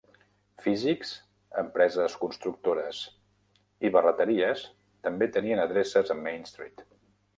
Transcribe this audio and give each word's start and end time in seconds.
Físics, 0.61 1.09
empreses 1.61 2.15
constructores 2.23 3.01
i 3.89 3.93
barreteries 3.97 4.65
també 5.09 5.29
tenien 5.37 5.63
adreces 5.69 6.15
a 6.17 6.23
Main 6.27 6.53
Street. 6.55 6.87